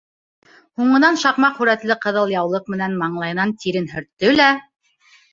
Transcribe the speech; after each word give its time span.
Һуңынан 0.79 1.17
шаҡмаҡ 1.23 1.59
һүрәтле 1.59 1.97
ҡыҙыл 2.05 2.33
яулыҡ 2.35 2.71
менән 2.75 2.95
маңлайынан 3.01 3.53
тирен 3.65 3.85
һөрттө 3.91 4.33
лә: 4.39 4.49